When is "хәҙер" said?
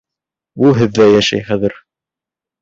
1.51-1.77